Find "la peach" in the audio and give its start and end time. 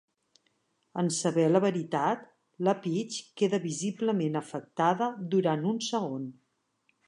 2.69-3.19